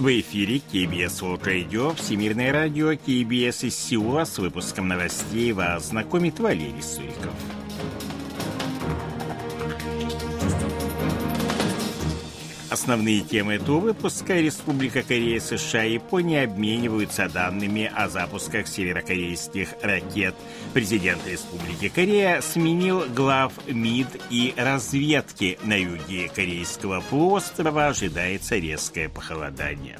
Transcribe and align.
В 0.00 0.06
эфире 0.18 0.62
KBS 0.72 1.20
World 1.20 1.42
Radio, 1.42 1.94
Всемирное 1.94 2.54
радио 2.54 2.92
KBS 2.92 3.66
из 3.66 3.76
Сеула 3.76 4.24
с 4.24 4.38
выпуском 4.38 4.88
новостей 4.88 5.52
вас 5.52 5.88
знакомит 5.88 6.40
Валерий 6.40 6.82
Суриков. 6.82 7.34
Основные 12.70 13.22
темы 13.22 13.54
этого 13.54 13.80
выпуска 13.80 14.34
Республика 14.34 15.02
Корея, 15.02 15.40
США 15.40 15.84
и 15.84 15.94
Япония 15.94 16.44
обмениваются 16.44 17.28
данными 17.28 17.90
о 17.92 18.08
запусках 18.08 18.68
северокорейских 18.68 19.70
ракет. 19.82 20.36
Президент 20.72 21.26
Республики 21.26 21.88
Корея 21.88 22.40
сменил 22.40 23.02
глав 23.08 23.52
МИД 23.66 24.22
и 24.30 24.54
разведки. 24.56 25.58
На 25.64 25.74
юге 25.74 26.30
Корейского 26.32 27.00
полуострова 27.00 27.88
ожидается 27.88 28.56
резкое 28.56 29.08
похолодание. 29.08 29.98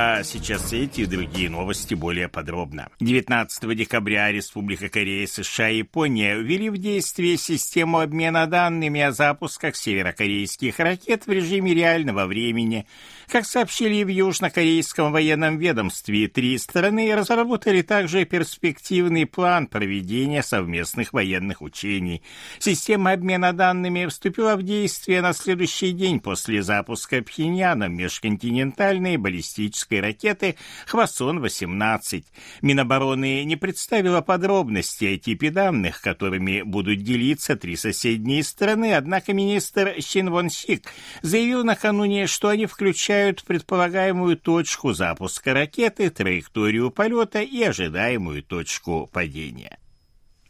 А 0.00 0.22
сейчас 0.22 0.72
эти 0.72 1.00
и 1.00 1.06
другие 1.06 1.50
новости 1.50 1.94
более 1.94 2.28
подробно. 2.28 2.88
19 3.00 3.76
декабря 3.76 4.30
Республика 4.30 4.88
Корея, 4.88 5.26
США 5.26 5.70
и 5.70 5.78
Япония 5.78 6.36
ввели 6.36 6.70
в 6.70 6.78
действие 6.78 7.36
систему 7.36 7.98
обмена 7.98 8.46
данными 8.46 9.00
о 9.00 9.10
запусках 9.10 9.74
северокорейских 9.74 10.78
ракет 10.78 11.26
в 11.26 11.32
режиме 11.32 11.74
реального 11.74 12.26
времени. 12.26 12.86
Как 13.26 13.44
сообщили 13.44 14.04
в 14.04 14.08
Южнокорейском 14.08 15.10
военном 15.10 15.58
ведомстве, 15.58 16.28
три 16.28 16.56
страны 16.58 17.12
разработали 17.16 17.82
также 17.82 18.24
перспективный 18.24 19.26
план 19.26 19.66
проведения 19.66 20.44
совместных 20.44 21.12
военных 21.12 21.60
учений. 21.60 22.22
Система 22.60 23.10
обмена 23.12 23.52
данными 23.52 24.06
вступила 24.06 24.54
в 24.54 24.62
действие 24.62 25.22
на 25.22 25.32
следующий 25.32 25.90
день 25.90 26.20
после 26.20 26.62
запуска 26.62 27.20
Пхеньяном 27.20 27.96
межконтинентальной 27.96 29.16
баллистической 29.16 29.87
баллистической 29.88 30.00
ракеты 30.00 30.56
«Хвасон-18». 30.86 32.24
Минобороны 32.62 33.44
не 33.44 33.56
представила 33.56 34.20
подробности 34.20 35.04
о 35.06 35.18
типе 35.18 35.50
данных, 35.50 36.00
которыми 36.00 36.62
будут 36.62 37.02
делиться 37.02 37.56
три 37.56 37.76
соседние 37.76 38.42
страны, 38.42 38.94
однако 38.94 39.32
министр 39.32 39.94
Щин 40.00 40.30
Вон 40.30 40.50
Сик 40.50 40.86
заявил 41.22 41.64
накануне, 41.64 42.26
что 42.26 42.48
они 42.48 42.66
включают 42.66 43.44
предполагаемую 43.44 44.36
точку 44.36 44.92
запуска 44.92 45.54
ракеты, 45.54 46.10
траекторию 46.10 46.90
полета 46.90 47.40
и 47.40 47.62
ожидаемую 47.62 48.42
точку 48.42 49.08
падения. 49.12 49.78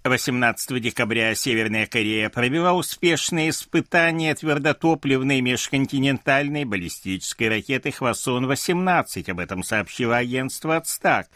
18 0.05 0.81
декабря 0.81 1.35
Северная 1.35 1.87
Корея 1.87 2.31
провела 2.31 2.73
успешные 2.73 3.51
испытания 3.51 4.35
твердотопливной 4.35 5.41
межконтинентальной 5.41 6.65
баллистической 6.65 7.49
ракеты 7.49 7.91
«Хвасон-18». 7.91 9.31
Об 9.31 9.41
этом 9.41 9.63
сообщило 9.63 10.17
агентство 10.17 10.77
«Ацтак». 10.77 11.29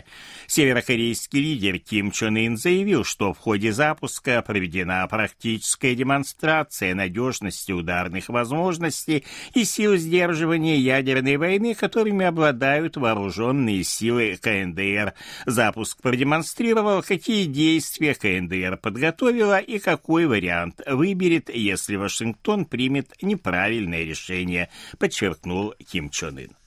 Северокорейский 0.47 1.39
лидер 1.41 1.79
Ким 1.79 2.11
Чен 2.11 2.35
Ын 2.37 2.57
заявил, 2.57 3.03
что 3.03 3.33
в 3.33 3.37
ходе 3.37 3.71
запуска 3.71 4.41
проведена 4.41 5.05
практическая 5.07 5.95
демонстрация 5.95 6.95
надежности 6.95 7.71
ударных 7.71 8.29
возможностей 8.29 9.25
и 9.53 9.63
сил 9.63 9.97
сдерживания 9.97 10.77
ядерной 10.77 11.37
войны, 11.37 11.75
которыми 11.75 12.25
обладают 12.25 12.97
вооруженные 12.97 13.83
силы 13.83 14.37
КНДР. 14.41 15.13
Запуск 15.45 16.01
продемонстрировал, 16.01 17.03
какие 17.03 17.45
действия 17.45 18.13
КНДР 18.13 18.77
подготовила 18.77 19.59
и 19.59 19.79
какой 19.79 20.25
вариант 20.25 20.81
выберет, 20.85 21.49
если 21.53 21.95
Вашингтон 21.95 22.65
примет 22.65 23.11
неправильное 23.21 24.03
решение, 24.03 24.69
подчеркнул 24.97 25.73
Ким 25.91 26.09
Чен 26.09 26.37
Ын. 26.37 26.66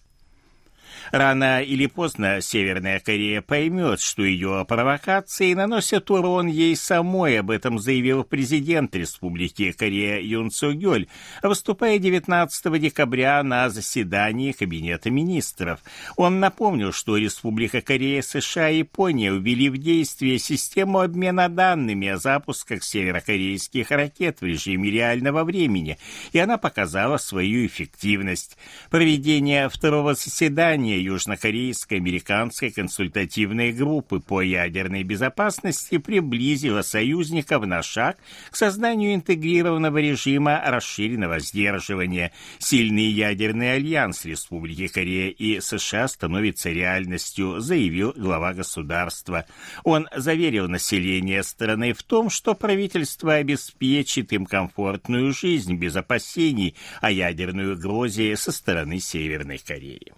Рано 1.13 1.63
или 1.63 1.87
поздно 1.87 2.41
Северная 2.41 3.01
Корея 3.01 3.43
поймет, 3.43 4.01
что 4.01 4.23
ее 4.23 4.65
провокации 4.69 5.55
наносят 5.55 6.11
урон 6.11 6.47
ей 6.47 6.77
самой. 6.77 7.41
Об 7.41 7.51
этом 7.51 7.79
заявил 7.79 8.25
президент 8.25 8.95
Республики 8.95 9.73
Корея 9.73 10.21
Юн 10.21 10.51
Цу 10.51 10.73
Гёль, 10.73 11.07
выступая 11.43 11.99
19 11.99 12.81
декабря 12.81 13.43
на 13.43 13.71
заседании 13.71 14.53
Кабинета 14.53 15.11
министров. 15.11 15.81
Он 16.17 16.41
напомнил, 16.41 16.93
что 16.93 17.17
Республика 17.17 17.81
Корея, 17.81 18.23
США 18.23 18.71
и 18.71 18.79
Япония 18.79 19.33
ввели 19.33 19.69
в 19.69 19.79
действие 19.79 20.39
систему 20.39 21.01
обмена 21.01 21.49
данными 21.49 22.09
о 22.09 22.17
запусках 22.17 22.83
северокорейских 22.83 23.91
ракет 23.91 24.41
в 24.41 24.45
режиме 24.45 24.91
реального 24.91 25.45
времени, 25.45 25.99
и 26.33 26.39
она 26.39 26.59
показала 26.59 27.19
свою 27.19 27.67
эффективность. 27.67 28.57
Проведение 28.91 29.69
второго 29.69 30.15
заседания 30.15 30.90
южнокорейской 30.99 31.99
американской 31.99 32.71
консультативной 32.71 33.73
группы 33.73 34.21
по 34.21 34.41
ядерной 34.41 35.03
безопасности 35.03 35.99
приблизила 35.99 36.83
союзников 36.83 37.67
на 37.67 37.83
шаг 37.83 38.17
к 38.51 38.57
созданию 38.57 39.15
интегрированного 39.15 39.99
режима 39.99 40.63
расширенного 40.65 41.39
сдерживания. 41.41 42.33
Сильный 42.59 43.07
ядерный 43.07 43.75
альянс 43.75 44.25
Республики 44.25 44.89
Корея 44.89 45.31
и 45.31 45.61
США 45.61 46.09
становится 46.09 46.71
реальностью, 46.71 47.61
заявил 47.61 48.13
глава 48.17 48.55
государства. 48.55 49.47
Он 49.85 50.09
заверил 50.15 50.69
население 50.69 51.43
страны 51.43 51.93
в 51.93 52.03
том, 52.03 52.31
что 52.31 52.55
правительство 52.55 53.35
обеспечит 53.35 54.33
им 54.33 54.47
комфортную 54.47 55.33
жизнь 55.33 55.77
без 55.77 55.97
опасений 55.97 56.75
о 57.01 57.11
ядерной 57.11 57.75
угрозе 57.75 58.37
со 58.37 58.53
стороны 58.53 59.01
Северной 59.01 59.59
Кореи. 59.59 60.13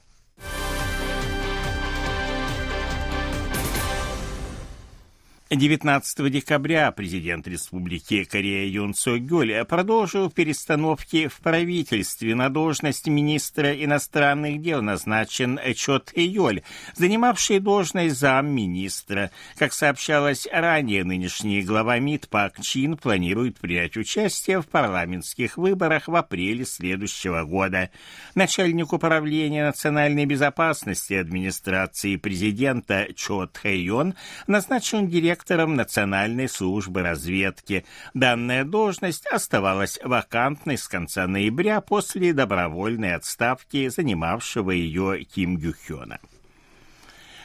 19 5.55 6.33
декабря 6.33 6.91
президент 6.93 7.47
Республики 7.47 8.25
Корея 8.25 8.67
Юн 8.67 8.95
Со 8.95 9.19
Гёль 9.19 9.63
продолжил 9.67 10.31
перестановки 10.31 11.29
в 11.29 11.41
правительстве. 11.41 12.35
На 12.35 12.49
должность 12.49 13.07
министра 13.07 13.75
иностранных 13.75 14.63
дел 14.63 14.81
назначен 14.81 15.61
Чот 15.77 16.11
Йоль, 16.17 16.63
занимавший 16.95 17.59
должность 17.59 18.17
замминистра. 18.19 19.31
Как 19.59 19.75
сообщалось 19.75 20.49
ранее, 20.51 21.05
нынешний 21.05 21.61
глава 21.61 21.99
МИД 21.99 22.31
Пак 22.31 22.59
Чин 22.63 22.97
планирует 22.97 23.59
принять 23.59 23.99
участие 23.99 24.63
в 24.63 24.69
парламентских 24.69 25.59
выборах 25.59 26.09
в 26.09 26.17
апреле 26.17 26.65
следующего 26.65 27.45
года. 27.45 27.91
Начальник 28.35 28.95
управления 28.95 29.67
национальной 29.67 30.25
безопасности 30.25 31.13
администрации 31.13 32.17
президента 32.17 33.09
Чот 33.15 33.59
Хэйон 33.59 34.15
назначен 34.47 35.09
директором 35.09 35.42
директором 35.43 35.75
Национальной 35.75 36.49
службы 36.49 37.03
разведки. 37.03 37.85
Данная 38.15 38.65
должность 38.65 39.27
оставалась 39.27 39.99
вакантной 40.03 40.79
с 40.79 40.87
конца 40.87 41.27
ноября 41.27 41.81
после 41.81 42.33
добровольной 42.33 43.15
отставки 43.15 43.89
занимавшего 43.89 44.71
ее 44.71 45.25
Ким 45.25 45.57
Гюхёна. 45.57 46.21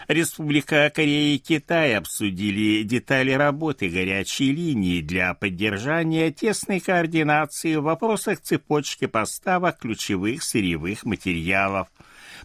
Республика 0.07 0.89
Корея 0.93 1.35
и 1.35 1.37
Китай 1.37 1.97
обсудили 1.97 2.83
детали 2.83 3.31
работы 3.31 3.89
горячей 3.89 4.53
линии 4.53 5.01
для 5.01 5.33
поддержания 5.33 6.31
тесной 6.31 6.79
координации 6.79 7.75
в 7.75 7.83
вопросах 7.83 8.39
цепочки 8.39 9.07
поставок 9.07 9.79
ключевых 9.79 10.43
сырьевых 10.43 11.03
материалов– 11.03 11.87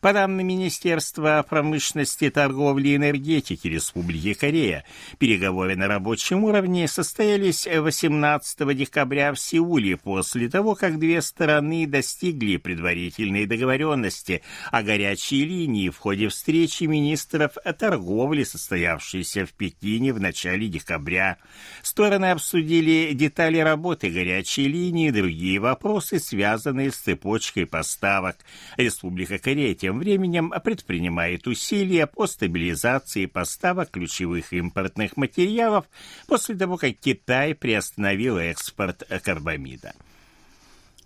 По 0.03 0.13
данным 0.13 0.49
Министерства 0.49 1.47
промышленности, 1.49 2.29
торговли 2.29 2.89
и 2.89 2.97
энергетики 2.97 3.69
Республики 3.69 4.35
Корея, 4.35 4.85
переговоры 5.21 5.77
на 5.77 5.87
рабочем 5.87 6.43
уровне 6.43 6.89
состоялись 6.89 7.69
18 7.69 8.77
декабря 8.77 9.33
в 9.33 9.39
Сеуле 9.39 9.97
после 9.97 10.49
того, 10.49 10.75
как 10.75 10.99
две 10.99 11.23
стороны 11.23 11.87
достигли 11.87 12.57
предварительной 12.57 13.47
договоренности 13.47 14.43
о 14.73 14.83
горячей 14.83 15.45
линии 15.45 15.89
в 15.89 15.99
ходе 15.99 16.31
встречи 16.31 16.83
министров 16.83 17.53
торговли, 17.79 18.43
состоявшейся 18.43 19.47
в 19.47 19.53
Пекине 19.53 20.13
в 20.13 20.19
начале 20.19 20.67
декабря. 20.67 21.37
Стороны 21.85 22.33
обсудили 22.33 23.13
детали 23.13 23.59
работы 23.59 24.11
горячей 24.11 24.67
линии 24.67 25.11
и 25.11 25.13
другие 25.13 25.61
вопросы, 25.61 26.19
связанные 26.19 26.91
с 26.91 26.97
цепочкой 26.97 27.67
поставок. 27.67 28.39
Республика 28.77 29.39
Корея 29.39 29.77
тем 29.77 29.92
временем 29.99 30.53
предпринимает 30.65 31.47
усилия 31.47 32.07
по 32.07 32.27
стабилизации 32.27 33.27
поставок 33.27 33.91
ключевых 33.91 34.53
импортных 34.53 35.17
материалов 35.17 35.87
после 36.27 36.55
того, 36.57 36.77
как 36.77 36.95
Китай 36.99 37.55
приостановил 37.55 38.39
экспорт 38.39 39.03
карбамида. 39.23 39.95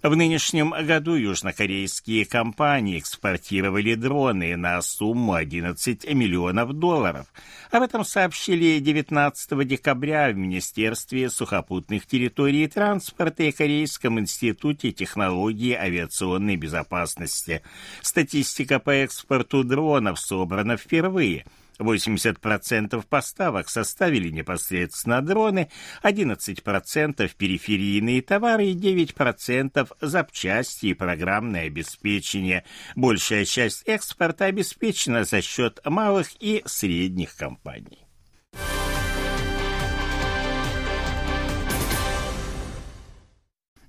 В 0.07 0.15
нынешнем 0.15 0.71
году 0.71 1.15
южнокорейские 1.15 2.27
компании 2.27 3.01
экспортировали 3.01 3.97
дроны 3.97 4.57
на 4.57 4.81
сумму 4.81 5.35
11 5.35 6.15
миллионов 6.15 6.75
долларов. 6.75 7.27
Об 7.73 7.83
этом 7.83 8.05
сообщили 8.05 8.79
19 8.79 9.67
декабря 9.67 10.31
в 10.31 10.37
Министерстве 10.37 11.29
сухопутных 11.29 12.07
территорий 12.07 12.63
и 12.63 12.69
транспорта 12.69 13.43
и 13.43 13.51
Корейском 13.51 14.21
институте 14.21 14.93
технологии 14.93 15.75
авиационной 15.75 16.55
безопасности. 16.55 17.63
Статистика 18.01 18.79
по 18.79 18.91
экспорту 18.91 19.65
дронов 19.65 20.21
собрана 20.21 20.77
впервые– 20.77 21.47
80% 21.79 23.05
поставок 23.09 23.69
составили 23.69 24.31
непосредственно 24.31 25.23
дроны, 25.23 25.71
11% 26.03 27.31
периферийные 27.37 28.23
товары 28.23 28.67
и 28.67 28.75
9% 28.75 29.97
запчасти 30.01 30.87
и 30.87 30.95
программное 30.95 31.67
обеспечение. 31.67 32.65
Большая 32.95 33.45
часть 33.45 33.83
экспорта 33.87 34.47
обеспечена 34.47 35.25
за 35.25 35.43
счет 35.43 35.81
малых 35.85 36.29
и 36.41 36.63
средних 36.67 37.37
компаний. 37.37 38.06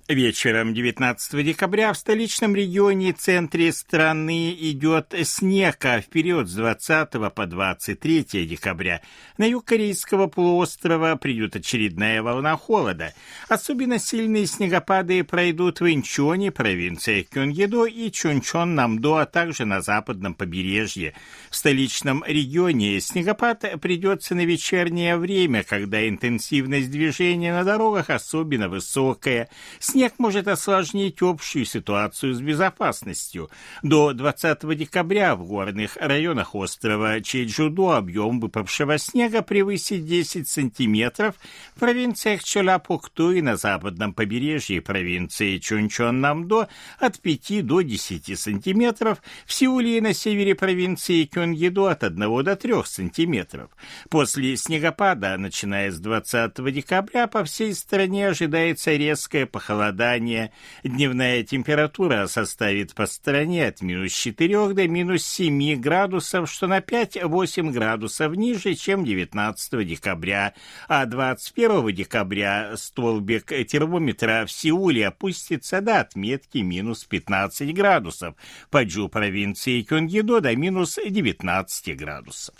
Вечером 0.08 0.72
19 0.72 1.44
декабря 1.44 1.92
в 1.92 1.98
столичном 1.98 2.56
регионе 2.56 3.12
центре 3.12 3.70
страны 3.72 4.54
идет 4.58 5.14
снег, 5.24 5.84
а 5.84 6.00
вперед 6.00 6.48
с 6.48 6.54
20 6.54 7.10
по 7.34 7.46
23 7.46 8.46
декабря 8.46 9.02
на 9.36 9.44
юг 9.44 9.66
Корейского 9.66 10.26
полуострова 10.26 11.16
придет 11.16 11.56
очередная 11.56 12.22
волна 12.22 12.56
холода. 12.56 13.12
Особенно 13.50 13.98
сильные 13.98 14.46
снегопады 14.46 15.22
пройдут 15.24 15.80
в 15.80 15.92
Инчоне, 15.92 16.52
провинции 16.52 17.28
Кёнгедо 17.30 17.84
и 17.84 18.08
Чунчон-Намдо, 18.08 19.20
а 19.20 19.26
также 19.26 19.66
на 19.66 19.82
западном 19.82 20.32
побережье. 20.32 21.12
В 21.50 21.56
столичном 21.56 22.24
регионе 22.26 22.98
снегопад 23.02 23.78
придется 23.82 24.34
на 24.34 24.46
вечернее 24.46 25.18
время, 25.18 25.64
когда 25.64 26.08
интенсивность 26.08 26.90
движения 26.90 27.52
на 27.52 27.62
дорогах 27.62 28.08
особенно 28.08 28.70
высокая. 28.70 29.50
Снег 29.78 29.97
может 30.18 30.46
осложнить 30.46 31.20
общую 31.22 31.64
ситуацию 31.64 32.34
с 32.34 32.40
безопасностью. 32.40 33.50
До 33.82 34.12
20 34.12 34.76
декабря 34.76 35.34
в 35.34 35.44
горных 35.44 35.96
районах 35.96 36.54
острова 36.54 37.20
Чеджудо 37.20 37.96
объем 37.96 38.38
выпавшего 38.38 38.96
снега 38.98 39.42
превысит 39.42 40.04
10 40.04 40.48
сантиметров, 40.48 41.34
в 41.74 41.80
провинциях 41.80 42.44
Чоляпукту 42.44 43.32
и 43.32 43.42
на 43.42 43.56
западном 43.56 44.14
побережье 44.14 44.80
провинции 44.80 45.58
Чунчон-Намдо 45.58 46.68
от 46.98 47.20
5 47.20 47.66
до 47.66 47.80
10 47.80 48.38
сантиметров, 48.38 49.20
в 49.46 49.52
Сеуле 49.52 49.98
и 49.98 50.00
на 50.00 50.14
севере 50.14 50.54
провинции 50.54 51.24
Кёнгидо 51.24 51.90
от 51.90 52.04
1 52.04 52.44
до 52.44 52.54
3 52.56 52.74
сантиметров. 52.84 53.70
После 54.10 54.56
снегопада, 54.56 55.36
начиная 55.38 55.90
с 55.90 55.98
20 55.98 56.72
декабря, 56.72 57.26
по 57.26 57.42
всей 57.42 57.74
стране 57.74 58.28
ожидается 58.28 58.92
резкое 58.92 59.46
похолодание 59.46 59.87
похолодание. 59.88 60.52
Дневная 60.84 61.42
температура 61.42 62.26
составит 62.26 62.94
по 62.94 63.06
стране 63.06 63.66
от 63.66 63.80
минус 63.82 64.12
4 64.12 64.74
до 64.74 64.88
минус 64.88 65.24
7 65.24 65.80
градусов, 65.80 66.50
что 66.50 66.66
на 66.66 66.80
5-8 66.80 67.70
градусов 67.70 68.36
ниже, 68.36 68.74
чем 68.74 69.04
19 69.04 69.86
декабря. 69.86 70.54
А 70.88 71.06
21 71.06 71.94
декабря 71.94 72.76
столбик 72.76 73.46
термометра 73.66 74.44
в 74.46 74.52
Сеуле 74.52 75.08
опустится 75.08 75.80
до 75.80 76.00
отметки 76.00 76.58
минус 76.58 77.04
15 77.04 77.74
градусов, 77.74 78.34
по 78.70 78.84
Джу 78.84 79.08
провинции 79.08 79.82
Кёнгидо 79.82 80.40
до 80.40 80.54
минус 80.56 80.98
19 81.04 81.96
градусов. 81.96 82.54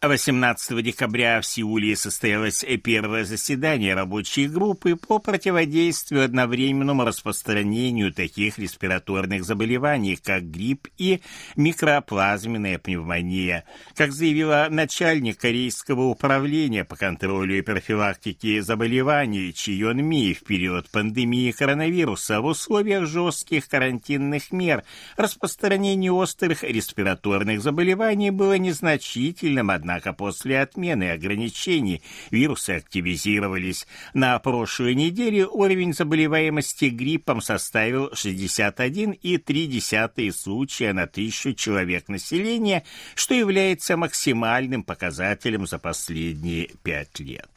18 0.00 0.80
декабря 0.80 1.40
в 1.40 1.46
Сеуле 1.46 1.96
состоялось 1.96 2.64
первое 2.84 3.24
заседание 3.24 3.94
рабочей 3.94 4.46
группы 4.46 4.94
по 4.94 5.18
противодействию 5.18 6.24
одновременному 6.24 7.04
распространению 7.04 8.12
таких 8.12 8.60
респираторных 8.60 9.42
заболеваний, 9.42 10.14
как 10.14 10.44
грипп 10.44 10.86
и 10.98 11.20
микроплазменная 11.56 12.78
пневмония. 12.78 13.64
Как 13.96 14.12
заявила 14.12 14.68
начальник 14.70 15.38
Корейского 15.38 16.02
управления 16.02 16.84
по 16.84 16.94
контролю 16.94 17.58
и 17.58 17.62
профилактике 17.62 18.62
заболеваний 18.62 19.52
Чион 19.52 20.04
Ми 20.04 20.32
в 20.32 20.44
период 20.44 20.88
пандемии 20.90 21.50
коронавируса 21.50 22.40
в 22.40 22.46
условиях 22.46 23.06
жестких 23.06 23.68
карантинных 23.68 24.52
мер 24.52 24.84
распространение 25.16 26.12
острых 26.12 26.62
респираторных 26.62 27.60
заболеваний 27.60 28.30
было 28.30 28.58
незначительным, 28.58 29.70
однако 29.70 29.87
Однако 29.88 30.12
после 30.12 30.60
отмены 30.60 31.12
ограничений 31.12 32.02
вирусы 32.30 32.72
активизировались. 32.72 33.86
На 34.12 34.38
прошлой 34.38 34.94
неделе 34.94 35.46
уровень 35.46 35.94
заболеваемости 35.94 36.90
гриппом 36.90 37.40
составил 37.40 38.08
61,3 38.08 40.32
случая 40.32 40.92
на 40.92 41.06
тысячу 41.06 41.54
человек 41.54 42.08
населения, 42.08 42.84
что 43.14 43.32
является 43.32 43.96
максимальным 43.96 44.82
показателем 44.82 45.66
за 45.66 45.78
последние 45.78 46.68
пять 46.82 47.18
лет. 47.18 47.48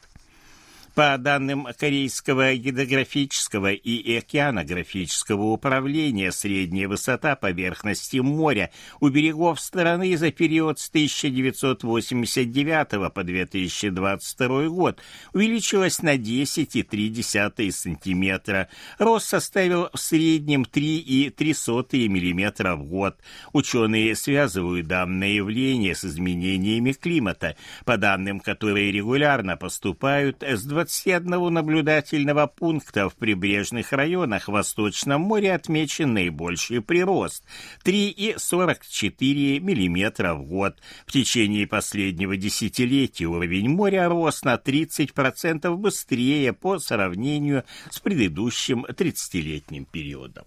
По 0.94 1.16
данным 1.16 1.66
Корейского 1.78 2.54
гидрографического 2.54 3.72
и 3.72 4.14
океанографического 4.14 5.44
управления, 5.44 6.30
средняя 6.32 6.86
высота 6.86 7.34
поверхности 7.34 8.18
моря 8.18 8.70
у 9.00 9.08
берегов 9.08 9.58
страны 9.58 10.18
за 10.18 10.30
период 10.32 10.78
с 10.78 10.90
1989 10.90 13.10
по 13.10 13.24
2022 13.24 14.68
год 14.68 15.00
увеличилась 15.32 16.02
на 16.02 16.16
10,3 16.16 17.70
см. 17.70 18.68
Рост 18.98 19.26
составил 19.26 19.88
в 19.94 19.98
среднем 19.98 20.64
3,3 20.64 22.08
мм 22.08 22.76
в 22.76 22.84
год. 22.84 23.16
Ученые 23.54 24.14
связывают 24.14 24.88
данное 24.88 25.30
явление 25.30 25.94
с 25.94 26.04
изменениями 26.04 26.92
климата, 26.92 27.56
по 27.86 27.96
данным, 27.96 28.40
которые 28.40 28.92
регулярно 28.92 29.56
поступают 29.56 30.42
с 30.42 30.62
20 30.64 30.81
21 30.82 31.52
наблюдательного 31.52 32.48
пункта 32.48 33.08
в 33.08 33.14
прибрежных 33.14 33.92
районах 33.92 34.48
Восточном 34.48 35.20
море 35.20 35.54
отмечен 35.54 36.12
наибольший 36.12 36.80
прирост– 36.82 37.44
3,44 37.84 39.60
мм 39.60 40.34
в 40.34 40.42
год. 40.42 40.80
В 41.06 41.12
течение 41.12 41.68
последнего 41.68 42.36
десятилетия 42.36 43.26
уровень 43.26 43.68
моря 43.68 44.08
рос 44.08 44.42
на 44.42 44.54
30% 44.56 45.72
быстрее 45.76 46.52
по 46.52 46.80
сравнению 46.80 47.62
с 47.88 48.00
предыдущим 48.00 48.84
30-летним 48.84 49.84
периодом. 49.84 50.46